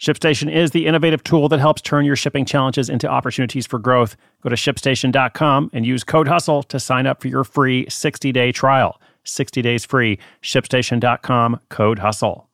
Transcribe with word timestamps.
ShipStation 0.00 0.50
is 0.50 0.70
the 0.70 0.86
innovative 0.86 1.22
tool 1.22 1.50
that 1.50 1.60
helps 1.60 1.82
turn 1.82 2.06
your 2.06 2.16
shipping 2.16 2.46
challenges 2.46 2.88
into 2.88 3.06
opportunities 3.06 3.66
for 3.66 3.78
growth. 3.78 4.16
Go 4.40 4.48
to 4.48 4.56
shipstation.com 4.56 5.70
and 5.74 5.84
use 5.84 6.04
code 6.04 6.26
HUSTLE 6.26 6.62
to 6.64 6.80
sign 6.80 7.06
up 7.06 7.20
for 7.20 7.28
your 7.28 7.44
free 7.44 7.84
60 7.90 8.32
day 8.32 8.50
trial. 8.50 8.98
60 9.24 9.60
days 9.60 9.84
free. 9.84 10.18
ShipStation.com, 10.42 11.60
code 11.68 11.98
HUSTLE. 11.98 12.48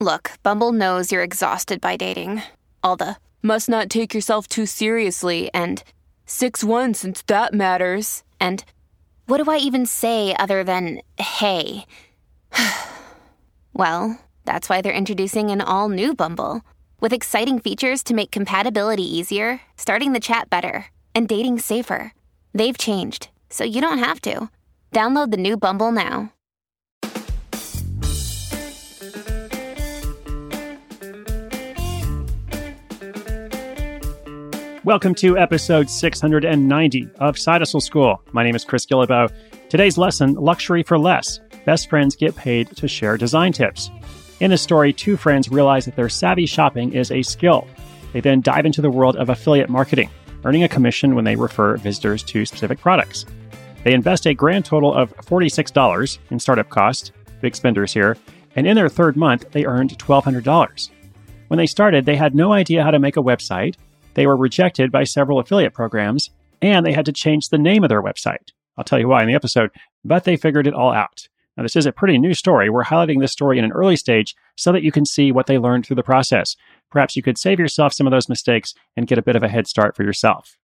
Look, 0.00 0.32
Bumble 0.42 0.72
knows 0.72 1.12
you're 1.12 1.22
exhausted 1.22 1.80
by 1.80 1.96
dating. 1.96 2.42
All 2.82 2.96
the 2.96 3.18
must 3.40 3.68
not 3.68 3.88
take 3.88 4.12
yourself 4.12 4.48
too 4.48 4.66
seriously 4.66 5.48
and 5.54 5.84
6 6.26 6.64
1 6.64 6.94
since 6.94 7.22
that 7.22 7.54
matters. 7.54 8.24
And 8.40 8.64
what 9.26 9.38
do 9.38 9.48
I 9.48 9.58
even 9.58 9.86
say 9.86 10.34
other 10.36 10.64
than 10.64 11.02
hey? 11.18 11.86
well, 13.72 14.18
that's 14.44 14.68
why 14.68 14.80
they're 14.80 14.92
introducing 14.92 15.50
an 15.50 15.60
all 15.60 15.88
new 15.88 16.14
Bumble 16.14 16.62
with 17.00 17.12
exciting 17.12 17.58
features 17.58 18.02
to 18.04 18.14
make 18.14 18.30
compatibility 18.30 19.04
easier, 19.04 19.60
starting 19.76 20.12
the 20.12 20.20
chat 20.20 20.48
better, 20.50 20.86
and 21.14 21.28
dating 21.28 21.58
safer. 21.58 22.12
They've 22.54 22.76
changed, 22.76 23.28
so 23.50 23.64
you 23.64 23.80
don't 23.80 23.98
have 23.98 24.20
to. 24.22 24.48
Download 24.92 25.30
the 25.30 25.36
new 25.36 25.56
Bumble 25.56 25.92
now. 25.92 26.32
Welcome 34.84 35.14
to 35.16 35.38
episode 35.38 35.88
690 35.88 37.08
of 37.20 37.38
Side 37.38 37.60
Hustle 37.60 37.80
School. 37.80 38.20
My 38.32 38.42
name 38.42 38.56
is 38.56 38.64
Chris 38.64 38.84
Guillebeau. 38.84 39.32
Today's 39.68 39.96
lesson 39.96 40.34
Luxury 40.34 40.82
for 40.82 40.98
Less 40.98 41.38
Best 41.64 41.88
Friends 41.88 42.16
Get 42.16 42.34
Paid 42.34 42.76
to 42.76 42.88
Share 42.88 43.16
Design 43.16 43.52
Tips. 43.52 43.92
In 44.42 44.50
the 44.50 44.58
story, 44.58 44.92
two 44.92 45.16
friends 45.16 45.50
realize 45.50 45.84
that 45.84 45.94
their 45.94 46.08
savvy 46.08 46.46
shopping 46.46 46.94
is 46.94 47.12
a 47.12 47.22
skill. 47.22 47.64
They 48.12 48.18
then 48.18 48.40
dive 48.40 48.66
into 48.66 48.82
the 48.82 48.90
world 48.90 49.14
of 49.14 49.28
affiliate 49.28 49.68
marketing, 49.68 50.10
earning 50.44 50.64
a 50.64 50.68
commission 50.68 51.14
when 51.14 51.24
they 51.24 51.36
refer 51.36 51.76
visitors 51.76 52.24
to 52.24 52.44
specific 52.44 52.80
products. 52.80 53.24
They 53.84 53.94
invest 53.94 54.26
a 54.26 54.34
grand 54.34 54.64
total 54.64 54.92
of 54.92 55.16
$46 55.18 56.18
in 56.30 56.40
startup 56.40 56.70
costs, 56.70 57.12
big 57.40 57.54
spenders 57.54 57.92
here, 57.92 58.16
and 58.56 58.66
in 58.66 58.74
their 58.74 58.88
third 58.88 59.16
month, 59.16 59.48
they 59.52 59.64
earned 59.64 59.96
$1,200. 59.96 60.90
When 61.46 61.58
they 61.58 61.66
started, 61.66 62.04
they 62.04 62.16
had 62.16 62.34
no 62.34 62.52
idea 62.52 62.82
how 62.82 62.90
to 62.90 62.98
make 62.98 63.16
a 63.16 63.22
website, 63.22 63.76
they 64.14 64.26
were 64.26 64.36
rejected 64.36 64.90
by 64.90 65.04
several 65.04 65.38
affiliate 65.38 65.72
programs, 65.72 66.30
and 66.60 66.84
they 66.84 66.92
had 66.92 67.06
to 67.06 67.12
change 67.12 67.50
the 67.50 67.58
name 67.58 67.84
of 67.84 67.90
their 67.90 68.02
website. 68.02 68.50
I'll 68.76 68.82
tell 68.82 68.98
you 68.98 69.06
why 69.06 69.20
in 69.20 69.28
the 69.28 69.36
episode, 69.36 69.70
but 70.04 70.24
they 70.24 70.36
figured 70.36 70.66
it 70.66 70.74
all 70.74 70.92
out. 70.92 71.28
Now, 71.56 71.62
this 71.62 71.76
is 71.76 71.86
a 71.86 71.92
pretty 71.92 72.18
new 72.18 72.34
story. 72.34 72.70
We're 72.70 72.84
highlighting 72.84 73.20
this 73.20 73.32
story 73.32 73.58
in 73.58 73.64
an 73.64 73.72
early 73.72 73.96
stage 73.96 74.34
so 74.56 74.72
that 74.72 74.82
you 74.82 74.90
can 74.90 75.04
see 75.04 75.32
what 75.32 75.46
they 75.46 75.58
learned 75.58 75.86
through 75.86 75.96
the 75.96 76.02
process. 76.02 76.56
Perhaps 76.90 77.14
you 77.14 77.22
could 77.22 77.38
save 77.38 77.58
yourself 77.58 77.92
some 77.92 78.06
of 78.06 78.10
those 78.10 78.28
mistakes 78.28 78.74
and 78.96 79.06
get 79.06 79.18
a 79.18 79.22
bit 79.22 79.36
of 79.36 79.42
a 79.42 79.48
head 79.48 79.66
start 79.66 79.94
for 79.94 80.02
yourself. 80.02 80.56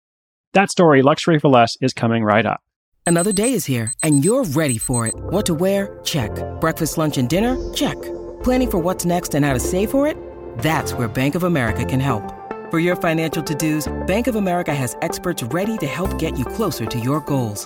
That 0.53 0.71
story, 0.71 1.01
Luxury 1.01 1.39
for 1.39 1.49
Less, 1.49 1.77
is 1.81 1.93
coming 1.93 2.23
right 2.23 2.45
up. 2.45 2.61
Another 3.05 3.31
day 3.31 3.53
is 3.53 3.65
here, 3.65 3.93
and 4.03 4.23
you're 4.23 4.43
ready 4.43 4.77
for 4.77 5.07
it. 5.07 5.15
What 5.15 5.45
to 5.45 5.53
wear? 5.53 5.99
Check. 6.03 6.31
Breakfast, 6.59 6.97
lunch, 6.97 7.17
and 7.17 7.29
dinner? 7.29 7.55
Check. 7.73 7.95
Planning 8.43 8.71
for 8.71 8.79
what's 8.79 9.05
next 9.05 9.33
and 9.33 9.45
how 9.45 9.53
to 9.53 9.59
save 9.59 9.91
for 9.91 10.07
it? 10.07 10.17
That's 10.59 10.93
where 10.93 11.07
Bank 11.07 11.35
of 11.35 11.43
America 11.43 11.85
can 11.85 12.01
help. 12.01 12.33
For 12.69 12.79
your 12.79 12.97
financial 12.97 13.41
to 13.43 13.55
dos, 13.55 13.87
Bank 14.07 14.27
of 14.27 14.35
America 14.35 14.75
has 14.75 14.97
experts 15.01 15.41
ready 15.41 15.77
to 15.77 15.87
help 15.87 16.19
get 16.19 16.37
you 16.37 16.43
closer 16.43 16.85
to 16.85 16.99
your 16.99 17.21
goals. 17.21 17.65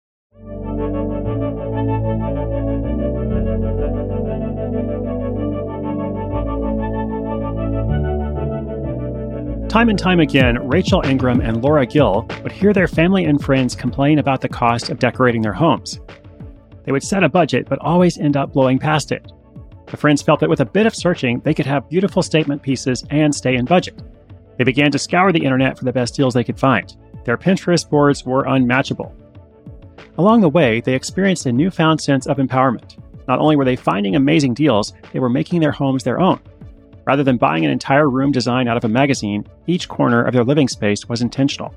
Time 9.71 9.87
and 9.87 9.97
time 9.97 10.19
again, 10.19 10.67
Rachel 10.67 11.01
Ingram 11.05 11.39
and 11.39 11.63
Laura 11.63 11.85
Gill 11.85 12.27
would 12.43 12.51
hear 12.51 12.73
their 12.73 12.89
family 12.89 13.23
and 13.23 13.41
friends 13.41 13.73
complain 13.73 14.19
about 14.19 14.41
the 14.41 14.49
cost 14.49 14.89
of 14.89 14.99
decorating 14.99 15.41
their 15.41 15.53
homes. 15.53 16.01
They 16.83 16.91
would 16.91 17.03
set 17.03 17.23
a 17.23 17.29
budget, 17.29 17.69
but 17.69 17.79
always 17.79 18.17
end 18.17 18.35
up 18.35 18.51
blowing 18.51 18.79
past 18.79 19.13
it. 19.13 19.31
The 19.85 19.95
friends 19.95 20.21
felt 20.21 20.41
that 20.41 20.49
with 20.49 20.59
a 20.59 20.65
bit 20.65 20.87
of 20.87 20.93
searching, 20.93 21.39
they 21.39 21.53
could 21.53 21.65
have 21.67 21.89
beautiful 21.89 22.21
statement 22.21 22.61
pieces 22.61 23.05
and 23.11 23.33
stay 23.33 23.55
in 23.55 23.63
budget. 23.63 23.97
They 24.57 24.65
began 24.65 24.91
to 24.91 24.99
scour 24.99 25.31
the 25.31 25.45
internet 25.45 25.77
for 25.77 25.85
the 25.85 25.93
best 25.93 26.15
deals 26.15 26.33
they 26.33 26.43
could 26.43 26.59
find. 26.59 26.93
Their 27.23 27.37
Pinterest 27.37 27.89
boards 27.89 28.25
were 28.25 28.43
unmatchable. 28.43 29.15
Along 30.17 30.41
the 30.41 30.49
way, 30.49 30.81
they 30.81 30.95
experienced 30.95 31.45
a 31.45 31.53
newfound 31.53 32.01
sense 32.01 32.27
of 32.27 32.39
empowerment. 32.39 32.97
Not 33.25 33.39
only 33.39 33.55
were 33.55 33.63
they 33.63 33.77
finding 33.77 34.17
amazing 34.17 34.53
deals, 34.53 34.91
they 35.13 35.19
were 35.19 35.29
making 35.29 35.61
their 35.61 35.71
homes 35.71 36.03
their 36.03 36.19
own. 36.19 36.41
Rather 37.05 37.23
than 37.23 37.37
buying 37.37 37.65
an 37.65 37.71
entire 37.71 38.09
room 38.09 38.31
design 38.31 38.67
out 38.67 38.77
of 38.77 38.83
a 38.83 38.89
magazine, 38.89 39.45
each 39.67 39.89
corner 39.89 40.23
of 40.23 40.33
their 40.33 40.43
living 40.43 40.67
space 40.67 41.09
was 41.09 41.21
intentional. 41.21 41.73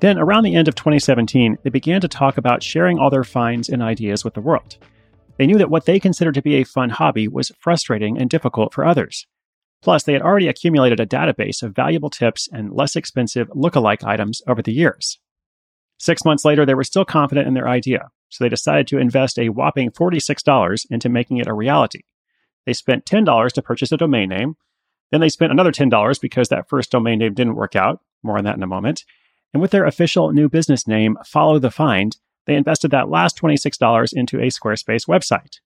Then, 0.00 0.18
around 0.18 0.44
the 0.44 0.54
end 0.54 0.68
of 0.68 0.74
2017, 0.74 1.58
they 1.62 1.70
began 1.70 2.00
to 2.00 2.08
talk 2.08 2.36
about 2.36 2.62
sharing 2.62 2.98
all 2.98 3.10
their 3.10 3.24
finds 3.24 3.68
and 3.68 3.82
ideas 3.82 4.24
with 4.24 4.34
the 4.34 4.40
world. 4.40 4.76
They 5.38 5.46
knew 5.46 5.58
that 5.58 5.70
what 5.70 5.84
they 5.84 6.00
considered 6.00 6.34
to 6.34 6.42
be 6.42 6.56
a 6.56 6.64
fun 6.64 6.90
hobby 6.90 7.28
was 7.28 7.52
frustrating 7.60 8.18
and 8.18 8.28
difficult 8.28 8.72
for 8.72 8.84
others. 8.84 9.26
Plus, 9.82 10.02
they 10.02 10.14
had 10.14 10.22
already 10.22 10.48
accumulated 10.48 11.00
a 11.00 11.06
database 11.06 11.62
of 11.62 11.74
valuable 11.74 12.10
tips 12.10 12.48
and 12.52 12.72
less 12.72 12.96
expensive 12.96 13.48
look-alike 13.54 14.02
items 14.04 14.42
over 14.46 14.62
the 14.62 14.72
years. 14.72 15.18
Six 15.98 16.24
months 16.24 16.44
later, 16.44 16.66
they 16.66 16.74
were 16.74 16.84
still 16.84 17.04
confident 17.04 17.46
in 17.46 17.54
their 17.54 17.68
idea, 17.68 18.08
so 18.28 18.44
they 18.44 18.48
decided 18.48 18.86
to 18.88 18.98
invest 18.98 19.38
a 19.38 19.48
whopping 19.48 19.90
$46 19.90 20.86
into 20.90 21.08
making 21.08 21.38
it 21.38 21.46
a 21.46 21.54
reality. 21.54 22.00
They 22.66 22.72
spent 22.72 23.06
$10 23.06 23.52
to 23.52 23.62
purchase 23.62 23.92
a 23.92 23.96
domain 23.96 24.28
name. 24.28 24.56
Then 25.10 25.20
they 25.20 25.28
spent 25.28 25.52
another 25.52 25.72
$10 25.72 26.20
because 26.20 26.48
that 26.48 26.68
first 26.68 26.90
domain 26.90 27.20
name 27.20 27.34
didn't 27.34 27.54
work 27.54 27.76
out. 27.76 28.00
More 28.22 28.36
on 28.36 28.44
that 28.44 28.56
in 28.56 28.62
a 28.62 28.66
moment. 28.66 29.04
And 29.54 29.62
with 29.62 29.70
their 29.70 29.86
official 29.86 30.32
new 30.32 30.48
business 30.48 30.86
name, 30.86 31.16
Follow 31.24 31.58
the 31.58 31.70
Find, 31.70 32.16
they 32.46 32.56
invested 32.56 32.90
that 32.90 33.08
last 33.08 33.40
$26 33.40 34.12
into 34.12 34.38
a 34.38 34.48
Squarespace 34.48 35.08
website. 35.08 35.60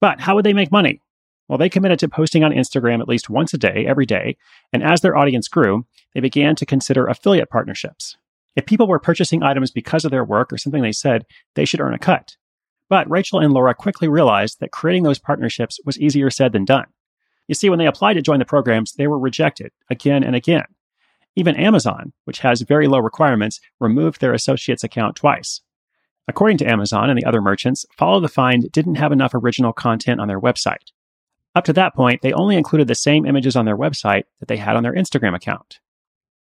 But 0.00 0.20
how 0.20 0.34
would 0.34 0.44
they 0.44 0.52
make 0.52 0.72
money? 0.72 1.00
Well, 1.48 1.58
they 1.58 1.68
committed 1.68 1.98
to 2.00 2.08
posting 2.08 2.44
on 2.44 2.52
Instagram 2.52 3.00
at 3.00 3.08
least 3.08 3.28
once 3.28 3.52
a 3.52 3.58
day, 3.58 3.84
every 3.86 4.06
day. 4.06 4.36
And 4.72 4.82
as 4.82 5.00
their 5.00 5.16
audience 5.16 5.48
grew, 5.48 5.84
they 6.14 6.20
began 6.20 6.54
to 6.56 6.66
consider 6.66 7.06
affiliate 7.06 7.50
partnerships. 7.50 8.16
If 8.56 8.66
people 8.66 8.86
were 8.86 8.98
purchasing 8.98 9.42
items 9.42 9.70
because 9.70 10.04
of 10.04 10.10
their 10.10 10.24
work 10.24 10.52
or 10.52 10.58
something 10.58 10.82
they 10.82 10.92
said, 10.92 11.26
they 11.54 11.64
should 11.64 11.80
earn 11.80 11.94
a 11.94 11.98
cut. 11.98 12.36
But 12.90 13.08
Rachel 13.08 13.38
and 13.38 13.54
Laura 13.54 13.74
quickly 13.74 14.08
realized 14.08 14.60
that 14.60 14.72
creating 14.72 15.04
those 15.04 15.20
partnerships 15.20 15.78
was 15.86 15.98
easier 15.98 16.28
said 16.28 16.52
than 16.52 16.66
done. 16.66 16.86
You 17.46 17.54
see, 17.54 17.70
when 17.70 17.78
they 17.78 17.86
applied 17.86 18.14
to 18.14 18.22
join 18.22 18.40
the 18.40 18.44
programs, 18.44 18.92
they 18.92 19.06
were 19.06 19.18
rejected 19.18 19.72
again 19.88 20.22
and 20.24 20.36
again. 20.36 20.66
Even 21.36 21.56
Amazon, 21.56 22.12
which 22.24 22.40
has 22.40 22.62
very 22.62 22.88
low 22.88 22.98
requirements, 22.98 23.60
removed 23.78 24.20
their 24.20 24.34
associate's 24.34 24.84
account 24.84 25.16
twice. 25.16 25.60
According 26.26 26.58
to 26.58 26.68
Amazon 26.68 27.08
and 27.08 27.18
the 27.18 27.24
other 27.24 27.40
merchants, 27.40 27.86
Follow 27.96 28.20
the 28.20 28.28
Find 28.28 28.70
didn't 28.72 28.96
have 28.96 29.12
enough 29.12 29.34
original 29.34 29.72
content 29.72 30.20
on 30.20 30.28
their 30.28 30.40
website. 30.40 30.92
Up 31.54 31.64
to 31.64 31.72
that 31.72 31.94
point, 31.94 32.22
they 32.22 32.32
only 32.32 32.56
included 32.56 32.88
the 32.88 32.94
same 32.94 33.24
images 33.24 33.54
on 33.56 33.64
their 33.64 33.76
website 33.76 34.24
that 34.40 34.48
they 34.48 34.56
had 34.56 34.76
on 34.76 34.82
their 34.82 34.94
Instagram 34.94 35.34
account. 35.34 35.78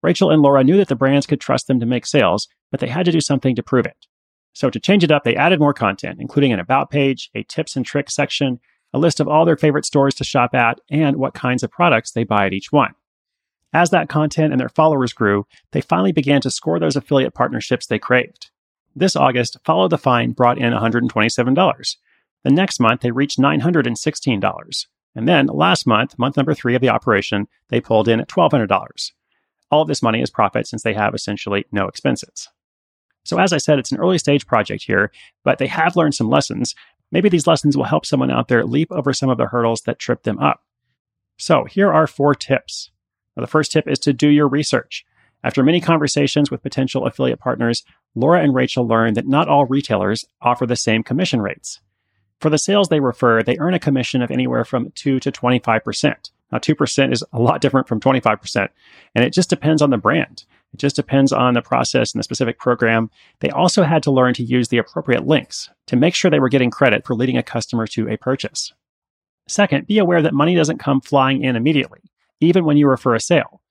Rachel 0.04 0.30
and 0.30 0.42
Laura 0.42 0.64
knew 0.64 0.78
that 0.78 0.88
the 0.88 0.96
brands 0.96 1.26
could 1.26 1.42
trust 1.42 1.68
them 1.68 1.80
to 1.80 1.86
make 1.86 2.06
sales, 2.06 2.48
but 2.72 2.80
they 2.80 2.88
had 2.88 3.06
to 3.06 3.12
do 3.12 3.22
something 3.22 3.56
to 3.56 3.64
prove 3.64 3.88
it. 3.88 4.06
So 4.58 4.72
to 4.72 4.80
change 4.80 5.04
it 5.04 5.12
up, 5.12 5.24
they 5.24 5.36
added 5.36 5.60
more 5.60 5.72
content, 5.72 6.20
including 6.20 6.52
an 6.52 6.60
about 6.60 6.90
page, 6.90 7.30
a 7.36 7.44
tips 7.44 7.76
and 7.76 7.86
tricks 7.86 8.16
section, 8.16 8.60
a 8.92 8.98
list 8.98 9.20
of 9.20 9.28
all 9.28 9.46
their 9.46 9.56
favorite 9.56 9.86
stores 9.86 10.16
to 10.16 10.24
shop 10.24 10.56
at, 10.56 10.80
and 10.90 11.18
what 11.18 11.36
kinds 11.36 11.62
of 11.62 11.70
products 11.70 12.10
they 12.10 12.24
buy 12.24 12.48
at 12.48 12.54
each 12.54 12.72
one. 12.72 12.96
As 13.72 13.92
that 13.92 14.10
content 14.10 14.52
and 14.52 14.60
their 14.60 14.68
followers 14.68 15.14
grew, 15.14 15.46
they 15.74 15.82
finally 15.82 16.12
began 16.12 16.42
to 16.42 16.50
score 16.50 16.80
those 16.80 16.96
affiliate 16.96 17.36
partnerships 17.36 17.86
they 17.86 18.00
craved. 18.00 18.50
This 18.96 19.16
August, 19.16 19.60
Follow 19.64 19.88
the 19.88 19.96
Find 20.00 20.36
brought 20.36 20.58
in 20.58 20.74
$127. 20.74 21.96
The 22.44 22.50
next 22.50 22.80
month, 22.80 23.02
they 23.02 23.12
reached 23.12 23.38
$916. 23.38 24.86
And 25.14 25.28
then 25.28 25.46
last 25.46 25.86
month, 25.86 26.18
month 26.18 26.36
number 26.36 26.56
three 26.56 26.74
of 26.74 26.82
the 26.82 26.90
operation, 26.90 27.48
they 27.70 27.80
pulled 27.80 28.08
in 28.08 28.22
$1,200. 28.22 29.12
All 29.70 29.84
of 29.84 29.88
this 29.88 30.02
money 30.02 30.24
is 30.24 30.32
profit 30.32 30.66
since 30.66 30.82
they 30.82 30.96
have 30.96 31.14
essentially 31.14 31.66
no 31.72 31.88
expenses. 31.88 32.50
So, 33.28 33.40
as 33.40 33.52
I 33.52 33.58
said, 33.58 33.78
it's 33.78 33.92
an 33.92 34.00
early 34.00 34.18
stage 34.18 34.48
project 34.48 34.84
here, 34.84 35.12
but 35.44 35.58
they 35.58 35.68
have 35.68 35.98
learned 35.98 36.16
some 36.16 36.30
lessons. 36.30 36.74
Maybe 37.12 37.28
these 37.28 37.46
lessons 37.46 37.76
will 37.76 37.84
help 37.84 38.06
someone 38.06 38.32
out 38.32 38.48
there 38.48 38.64
leap 38.66 38.90
over 38.92 39.12
some 39.12 39.30
of 39.30 39.38
the 39.38 39.48
hurdles 39.48 39.82
that 39.82 40.00
trip 40.00 40.24
them 40.24 40.40
up. 40.40 40.64
So, 41.38 41.66
here 41.66 41.92
are 41.92 42.08
four 42.08 42.34
tips. 42.34 42.90
Now, 43.36 43.42
the 43.42 43.48
first 43.48 43.74
tip 43.74 43.86
is 43.86 44.00
to 44.00 44.14
do 44.14 44.30
your 44.30 44.48
research. 44.48 45.06
After 45.44 45.62
many 45.62 45.82
conversations 45.82 46.50
with 46.50 46.64
potential 46.64 47.06
affiliate 47.06 47.40
partners, 47.40 47.84
Laura 48.16 48.42
and 48.42 48.56
Rachel 48.56 48.88
learned 48.88 49.18
that 49.18 49.28
not 49.28 49.50
all 49.50 49.66
retailers 49.66 50.26
offer 50.42 50.66
the 50.66 50.78
same 50.78 51.04
commission 51.04 51.42
rates. 51.42 51.82
For 52.40 52.50
the 52.50 52.58
sales 52.58 52.88
they 52.88 53.02
refer, 53.02 53.44
they 53.44 53.58
earn 53.60 53.74
a 53.74 53.80
commission 53.80 54.22
of 54.22 54.32
anywhere 54.32 54.64
from 54.64 54.92
2 54.96 55.20
to 55.20 55.32
25%. 55.32 56.32
Now, 56.52 56.60
2% 56.60 57.12
is 57.12 57.24
a 57.34 57.40
lot 57.40 57.60
different 57.60 57.88
from 57.90 58.00
25%, 58.00 58.70
and 59.16 59.26
it 59.26 59.34
just 59.34 59.50
depends 59.50 59.82
on 59.82 59.90
the 59.90 59.98
brand. 59.98 60.46
It 60.74 60.80
just 60.80 60.96
depends 60.96 61.32
on 61.32 61.54
the 61.54 61.62
process 61.62 62.14
and 62.14 62.20
the 62.20 62.24
specific 62.24 62.60
program. 62.60 63.10
They 63.40 63.50
also 63.50 63.84
had 63.84 64.04
to 64.04 64.12
learn 64.12 64.34
to 64.36 64.44
use 64.44 64.68
the 64.68 64.78
appropriate 64.78 65.26
links 65.26 65.70
to 65.88 65.96
make 65.96 66.14
sure 66.14 66.30
they 66.30 66.40
were 66.40 66.50
getting 66.50 66.72
credit 66.72 67.06
for 67.06 67.16
leading 67.16 67.38
a 67.38 67.44
customer 67.44 67.88
to 67.88 68.10
a 68.10 68.18
purchase. 68.18 68.74
Second, 69.48 69.88
be 69.88 69.98
aware 69.98 70.22
that 70.22 70.34
money 70.34 70.56
doesn't 70.56 70.80
come 70.80 71.00
flying 71.00 71.44
in 71.44 71.56
immediately, 71.56 72.02
even 72.42 72.66
when 72.66 72.78
you 72.78 72.88
refer 72.88 73.16
a 73.16 73.20
sale. 73.20 73.62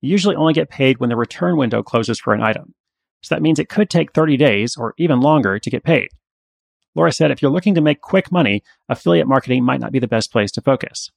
You 0.00 0.10
usually 0.10 0.36
only 0.36 0.52
get 0.52 0.70
paid 0.70 0.98
when 0.98 1.10
the 1.10 1.16
return 1.16 1.56
window 1.56 1.82
closes 1.82 2.20
for 2.20 2.34
an 2.34 2.42
item. 2.42 2.74
So 3.22 3.34
that 3.34 3.42
means 3.42 3.58
it 3.58 3.68
could 3.68 3.90
take 3.90 4.12
30 4.12 4.36
days 4.36 4.76
or 4.76 4.94
even 4.98 5.20
longer 5.20 5.58
to 5.58 5.70
get 5.70 5.82
paid. 5.82 6.08
Laura 6.94 7.10
said 7.10 7.30
if 7.30 7.42
you're 7.42 7.50
looking 7.50 7.74
to 7.74 7.80
make 7.80 8.00
quick 8.00 8.30
money, 8.30 8.62
affiliate 8.88 9.26
marketing 9.26 9.64
might 9.64 9.80
not 9.80 9.92
be 9.92 9.98
the 9.98 10.06
best 10.06 10.30
place 10.30 10.52
to 10.52 10.60
focus. 10.60 11.10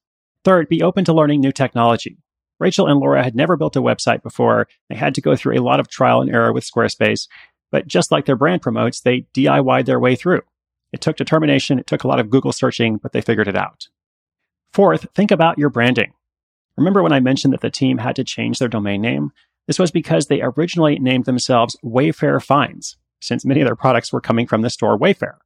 Third, 0.44 0.70
be 0.70 0.82
open 0.82 1.06
to 1.06 1.14
learning 1.14 1.42
new 1.42 1.52
technology. 1.52 2.18
Rachel 2.60 2.88
and 2.88 3.00
Laura 3.00 3.24
had 3.24 3.36
never 3.36 3.56
built 3.56 3.76
a 3.76 3.82
website 3.82 4.24
before. 4.24 4.68
They 4.90 4.96
had 4.96 5.14
to 5.16 5.22
go 5.22 5.36
through 5.36 5.58
a 5.58 5.64
lot 5.64 5.80
of 5.80 5.88
trial 5.88 6.22
and 6.22 6.30
error 6.30 6.52
with 6.52 6.70
Squarespace, 6.70 7.28
but 7.72 7.88
just 7.88 8.12
like 8.12 8.26
their 8.26 8.36
brand 8.36 8.62
promotes, 8.62 9.02
they 9.02 9.28
DIY'd 9.34 9.86
their 9.86 10.00
way 10.00 10.16
through. 10.16 10.42
It 10.92 11.02
took 11.02 11.18
determination, 11.18 11.80
it 11.80 11.88
took 11.88 12.04
a 12.04 12.08
lot 12.08 12.20
of 12.20 12.30
Google 12.30 12.54
searching, 12.54 12.98
but 12.98 13.12
they 13.12 13.22
figured 13.22 13.48
it 13.48 13.58
out. 13.58 13.88
Fourth, 14.74 15.08
think 15.14 15.32
about 15.32 15.58
your 15.58 15.70
branding. 15.70 16.14
Remember 16.78 17.04
when 17.04 17.14
I 17.14 17.20
mentioned 17.20 17.54
that 17.54 17.62
the 17.62 17.70
team 17.70 17.98
had 17.98 18.16
to 18.16 18.24
change 18.24 18.60
their 18.60 18.68
domain 18.68 19.02
name? 19.02 19.32
This 19.66 19.80
was 19.80 19.92
because 19.92 20.28
they 20.28 20.42
originally 20.42 20.98
named 21.00 21.26
themselves 21.26 21.76
Wayfair 21.84 22.42
Finds, 22.42 22.98
since 23.20 23.46
many 23.46 23.62
of 23.62 23.66
their 23.66 23.76
products 23.76 24.14
were 24.14 24.22
coming 24.22 24.48
from 24.48 24.62
the 24.62 24.70
store 24.70 24.98
Wayfair. 24.98 25.38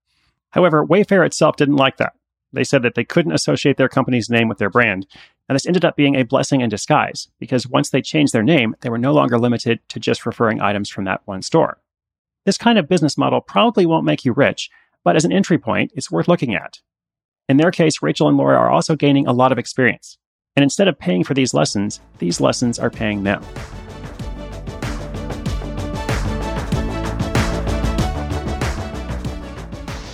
However, 0.52 0.86
Wayfair 0.86 1.26
itself 1.26 1.56
didn't 1.56 1.78
like 1.78 1.98
that. 1.98 2.14
They 2.54 2.64
said 2.64 2.84
that 2.84 2.96
they 2.96 3.04
couldn't 3.04 3.32
associate 3.32 3.78
their 3.78 3.90
company's 3.90 4.30
name 4.30 4.48
with 4.48 4.58
their 4.58 4.70
brand. 4.70 5.08
And 5.48 5.56
this 5.56 5.66
ended 5.66 5.86
up 5.86 5.96
being 5.96 6.16
a 6.16 6.24
blessing 6.24 6.62
in 6.62 6.70
disguise 6.70 7.28
because 7.40 7.68
once 7.68 7.90
they 7.90 8.02
changed 8.02 8.34
their 8.34 8.44
name, 8.44 8.76
they 8.82 8.90
were 8.90 8.98
no 8.98 9.14
longer 9.14 9.38
limited 9.38 9.80
to 9.90 10.00
just 10.00 10.26
referring 10.26 10.62
items 10.62 10.90
from 10.90 11.06
that 11.06 11.22
one 11.26 11.42
store. 11.42 11.80
This 12.46 12.58
kind 12.58 12.78
of 12.78 12.90
business 12.90 13.18
model 13.18 13.42
probably 13.42 13.86
won't 13.86 14.06
make 14.06 14.26
you 14.26 14.34
rich, 14.34 14.70
but 15.04 15.16
as 15.16 15.26
an 15.26 15.32
entry 15.32 15.58
point, 15.58 15.92
it's 15.96 16.12
worth 16.12 16.28
looking 16.28 16.56
at. 16.56 16.80
In 17.48 17.58
their 17.58 17.72
case, 17.72 18.02
Rachel 18.02 18.28
and 18.28 18.38
Laura 18.38 18.58
are 18.58 18.70
also 18.70 18.96
gaining 18.96 19.28
a 19.28 19.34
lot 19.34 19.52
of 19.52 19.58
experience. 19.58 20.18
And 20.56 20.64
instead 20.64 20.88
of 20.88 21.00
paying 21.00 21.24
for 21.24 21.34
these 21.34 21.54
lessons, 21.54 22.00
these 22.20 22.42
lessons 22.42 22.80
are 22.80 22.90
paying 22.90 23.24
them. 23.24 23.44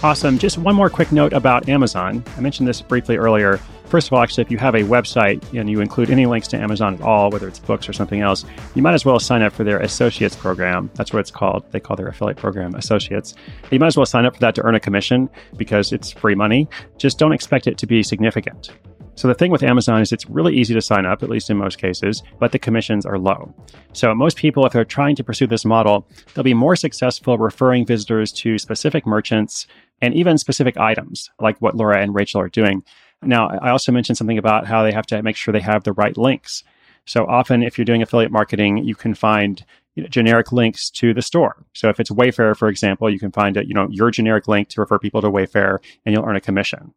Awesome. 0.08 0.38
Just 0.38 0.58
one 0.58 0.74
more 0.74 0.90
quick 0.90 1.12
note 1.12 1.34
about 1.34 1.68
Amazon. 1.68 2.24
I 2.38 2.40
mentioned 2.40 2.66
this 2.66 2.82
briefly 2.82 3.18
earlier. 3.18 3.58
First 3.88 4.08
of 4.08 4.14
all, 4.14 4.24
actually, 4.24 4.44
if 4.44 4.50
you 4.50 4.58
have 4.58 4.74
a 4.74 4.84
website 4.84 5.44
and 5.54 5.70
you 5.70 5.82
include 5.82 6.10
any 6.10 6.26
links 6.26 6.48
to 6.48 6.58
Amazon 6.58 6.94
at 6.94 7.02
all, 7.02 7.30
whether 7.30 7.46
it's 7.46 7.60
books 7.60 7.90
or 7.90 7.94
something 7.94 8.22
else, 8.22 8.46
you 8.74 8.82
might 8.82 8.94
as 8.94 9.04
well 9.04 9.20
sign 9.20 9.42
up 9.42 9.52
for 9.52 9.66
their 9.66 9.82
Associates 9.82 10.34
program. 10.34 10.90
That's 10.94 11.12
what 11.12 11.20
it's 11.20 11.30
called. 11.30 11.70
They 11.74 11.82
call 11.82 11.98
their 11.98 12.08
affiliate 12.08 12.38
program 12.38 12.74
Associates. 12.76 13.36
You 13.70 13.80
might 13.80 13.88
as 13.88 13.98
well 13.98 14.06
sign 14.06 14.26
up 14.26 14.36
for 14.36 14.40
that 14.40 14.56
to 14.56 14.62
earn 14.64 14.76
a 14.76 14.80
commission 14.80 15.30
because 15.58 15.92
it's 15.92 16.14
free 16.14 16.36
money. 16.36 16.70
Just 16.98 17.20
don't 17.20 17.34
expect 17.34 17.68
it 17.68 17.78
to 17.80 17.86
be 17.86 18.02
significant. 18.02 18.72
So 19.16 19.28
the 19.28 19.34
thing 19.34 19.50
with 19.50 19.64
Amazon 19.64 20.00
is 20.02 20.12
it's 20.12 20.30
really 20.30 20.56
easy 20.56 20.76
to 20.76 20.82
sign 20.82 21.08
up, 21.08 21.24
at 21.24 21.30
least 21.30 21.50
in 21.50 21.58
most 21.58 21.80
cases, 21.80 22.22
but 22.40 22.52
the 22.52 22.60
commissions 22.60 23.04
are 23.04 23.18
low. 23.18 23.52
So 23.92 24.14
most 24.14 24.38
people, 24.38 24.64
if 24.68 24.74
they're 24.74 24.86
trying 24.86 25.16
to 25.16 25.24
pursue 25.24 25.48
this 25.48 25.66
model, 25.66 26.08
they'll 26.34 26.44
be 26.44 26.54
more 26.54 26.76
successful 26.76 27.36
referring 27.40 27.84
visitors 27.84 28.32
to 28.34 28.60
specific 28.60 29.08
merchants 29.08 29.66
and 30.02 30.14
even 30.14 30.38
specific 30.38 30.78
items, 30.78 31.30
like 31.40 31.60
what 31.60 31.76
Laura 31.76 32.02
and 32.02 32.14
Rachel 32.16 32.42
are 32.42 32.50
doing. 32.50 32.84
Now, 33.22 33.50
I 33.50 33.70
also 33.70 33.92
mentioned 33.92 34.18
something 34.18 34.38
about 34.38 34.68
how 34.68 34.84
they 34.84 34.92
have 34.92 35.08
to 35.08 35.24
make 35.24 35.36
sure 35.36 35.52
they 35.52 35.60
have 35.60 35.84
the 35.84 35.94
right 35.94 36.18
links. 36.18 36.64
So 37.06 37.26
often, 37.26 37.64
if 37.64 37.78
you're 37.78 37.86
doing 37.86 38.02
affiliate 38.02 38.32
marketing, 38.32 38.80
you 38.80 38.94
can 38.94 39.16
find 39.16 39.64
you 39.96 40.04
know, 40.04 40.10
generic 40.10 40.52
links 40.52 40.92
to 40.92 41.14
the 41.14 41.22
store. 41.22 41.66
So 41.74 41.90
if 41.90 42.00
it's 42.00 42.12
Wayfair, 42.12 42.56
for 42.56 42.68
example, 42.68 43.10
you 43.10 43.18
can 43.18 43.32
find 43.32 43.58
a, 43.58 43.66
you 43.66 43.74
know 43.74 43.88
your 43.90 44.12
generic 44.12 44.48
link 44.48 44.70
to 44.70 44.82
refer 44.82 45.00
people 45.00 45.22
to 45.22 45.32
Wayfair, 45.32 45.80
and 46.06 46.14
you'll 46.14 46.26
earn 46.26 46.36
a 46.36 46.42
commission. 46.42 46.94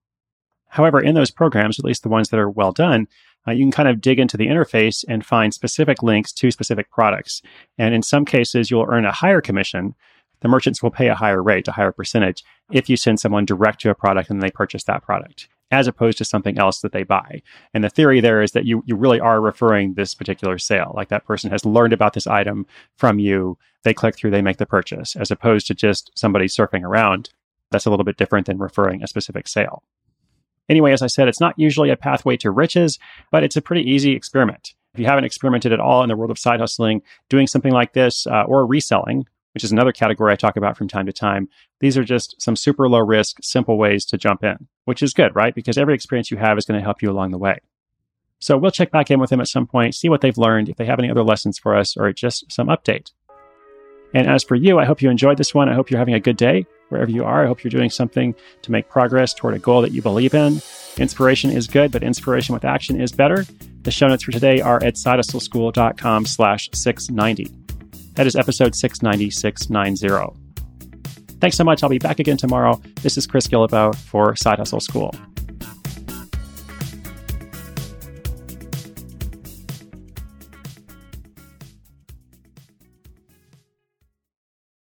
However, 0.68 1.00
in 1.00 1.14
those 1.14 1.30
programs, 1.30 1.78
at 1.78 1.84
least 1.84 2.02
the 2.02 2.08
ones 2.08 2.28
that 2.28 2.38
are 2.38 2.50
well 2.50 2.72
done, 2.72 3.08
uh, 3.46 3.52
you 3.52 3.64
can 3.64 3.72
kind 3.72 3.88
of 3.88 4.00
dig 4.00 4.18
into 4.18 4.36
the 4.36 4.46
interface 4.46 5.04
and 5.08 5.24
find 5.24 5.54
specific 5.54 6.02
links 6.02 6.32
to 6.34 6.50
specific 6.50 6.90
products. 6.90 7.40
And 7.78 7.94
in 7.94 8.02
some 8.02 8.24
cases, 8.24 8.70
you'll 8.70 8.86
earn 8.88 9.04
a 9.04 9.12
higher 9.12 9.40
commission. 9.40 9.94
The 10.40 10.48
merchants 10.48 10.82
will 10.82 10.90
pay 10.90 11.08
a 11.08 11.14
higher 11.14 11.42
rate, 11.42 11.68
a 11.68 11.72
higher 11.72 11.92
percentage, 11.92 12.44
if 12.70 12.88
you 12.88 12.96
send 12.96 13.20
someone 13.20 13.44
direct 13.44 13.80
to 13.82 13.90
a 13.90 13.94
product 13.94 14.30
and 14.30 14.42
they 14.42 14.50
purchase 14.50 14.84
that 14.84 15.02
product, 15.02 15.48
as 15.70 15.86
opposed 15.86 16.18
to 16.18 16.24
something 16.24 16.58
else 16.58 16.80
that 16.80 16.92
they 16.92 17.02
buy. 17.02 17.42
And 17.74 17.84
the 17.84 17.90
theory 17.90 18.20
there 18.20 18.42
is 18.42 18.52
that 18.52 18.64
you, 18.64 18.82
you 18.86 18.96
really 18.96 19.20
are 19.20 19.40
referring 19.40 19.94
this 19.94 20.14
particular 20.14 20.58
sale. 20.58 20.92
Like 20.96 21.08
that 21.08 21.26
person 21.26 21.50
has 21.50 21.64
learned 21.64 21.92
about 21.92 22.14
this 22.14 22.26
item 22.26 22.66
from 22.96 23.18
you. 23.18 23.58
They 23.82 23.94
click 23.94 24.16
through, 24.16 24.30
they 24.30 24.42
make 24.42 24.58
the 24.58 24.66
purchase, 24.66 25.16
as 25.16 25.30
opposed 25.30 25.66
to 25.66 25.74
just 25.74 26.10
somebody 26.14 26.46
surfing 26.46 26.82
around. 26.82 27.30
That's 27.70 27.86
a 27.86 27.90
little 27.90 28.04
bit 28.04 28.16
different 28.16 28.46
than 28.46 28.58
referring 28.58 29.02
a 29.02 29.06
specific 29.06 29.46
sale. 29.46 29.82
Anyway, 30.68 30.92
as 30.92 31.02
I 31.02 31.08
said, 31.08 31.28
it's 31.28 31.40
not 31.40 31.58
usually 31.58 31.90
a 31.90 31.96
pathway 31.96 32.36
to 32.38 32.50
riches, 32.50 32.98
but 33.30 33.42
it's 33.42 33.56
a 33.56 33.62
pretty 33.62 33.82
easy 33.82 34.12
experiment. 34.12 34.74
If 34.94 35.00
you 35.00 35.06
haven't 35.06 35.24
experimented 35.24 35.72
at 35.72 35.80
all 35.80 36.02
in 36.02 36.08
the 36.08 36.16
world 36.16 36.30
of 36.30 36.38
side 36.38 36.60
hustling, 36.60 37.02
doing 37.28 37.46
something 37.46 37.72
like 37.72 37.92
this 37.92 38.26
uh, 38.26 38.44
or 38.44 38.66
reselling, 38.66 39.26
which 39.54 39.64
is 39.64 39.72
another 39.72 39.92
category 39.92 40.32
I 40.32 40.36
talk 40.36 40.56
about 40.56 40.76
from 40.76 40.88
time 40.88 41.06
to 41.06 41.12
time, 41.12 41.48
these 41.80 41.96
are 41.96 42.04
just 42.04 42.40
some 42.40 42.56
super 42.56 42.88
low 42.88 43.00
risk, 43.00 43.38
simple 43.42 43.78
ways 43.78 44.04
to 44.06 44.18
jump 44.18 44.44
in, 44.44 44.68
which 44.84 45.02
is 45.02 45.12
good, 45.12 45.34
right? 45.34 45.54
Because 45.54 45.78
every 45.78 45.94
experience 45.94 46.30
you 46.30 46.36
have 46.36 46.58
is 46.58 46.64
going 46.64 46.78
to 46.78 46.84
help 46.84 47.02
you 47.02 47.10
along 47.10 47.30
the 47.30 47.38
way. 47.38 47.58
So 48.38 48.56
we'll 48.56 48.70
check 48.70 48.90
back 48.90 49.10
in 49.10 49.20
with 49.20 49.30
them 49.30 49.40
at 49.40 49.48
some 49.48 49.66
point, 49.66 49.94
see 49.94 50.08
what 50.08 50.22
they've 50.22 50.38
learned, 50.38 50.68
if 50.68 50.76
they 50.76 50.86
have 50.86 50.98
any 50.98 51.10
other 51.10 51.22
lessons 51.22 51.58
for 51.58 51.76
us, 51.76 51.96
or 51.96 52.12
just 52.12 52.50
some 52.50 52.68
update. 52.68 53.12
And 54.14 54.28
as 54.28 54.42
for 54.42 54.54
you, 54.54 54.78
I 54.78 54.86
hope 54.86 55.02
you 55.02 55.10
enjoyed 55.10 55.36
this 55.36 55.54
one. 55.54 55.68
I 55.68 55.74
hope 55.74 55.90
you're 55.90 55.98
having 55.98 56.14
a 56.14 56.20
good 56.20 56.36
day 56.36 56.66
wherever 56.88 57.10
you 57.10 57.24
are. 57.24 57.44
I 57.44 57.46
hope 57.46 57.62
you're 57.62 57.70
doing 57.70 57.90
something 57.90 58.34
to 58.62 58.72
make 58.72 58.88
progress 58.88 59.32
toward 59.32 59.54
a 59.54 59.58
goal 59.58 59.82
that 59.82 59.92
you 59.92 60.02
believe 60.02 60.34
in. 60.34 60.60
Inspiration 60.96 61.50
is 61.50 61.68
good, 61.68 61.92
but 61.92 62.02
inspiration 62.02 62.52
with 62.52 62.64
action 62.64 63.00
is 63.00 63.12
better. 63.12 63.44
The 63.82 63.90
show 63.90 64.08
notes 64.08 64.24
for 64.24 64.32
today 64.32 64.60
are 64.60 64.82
at 64.82 64.94
sidehustleschool.com 64.94 66.26
slash 66.26 66.68
690. 66.74 67.59
That 68.20 68.26
is 68.26 68.36
episode 68.36 68.74
690, 68.74 69.30
690. 69.30 70.38
Thanks 71.40 71.56
so 71.56 71.64
much. 71.64 71.82
I'll 71.82 71.88
be 71.88 71.96
back 71.96 72.18
again 72.18 72.36
tomorrow. 72.36 72.78
This 73.00 73.16
is 73.16 73.26
Chris 73.26 73.46
Guillebeau 73.46 73.96
for 73.96 74.36
Side 74.36 74.58
Hustle 74.58 74.78
School. 74.78 75.14